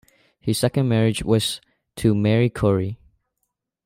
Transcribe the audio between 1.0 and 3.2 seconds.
was to Mary Corey.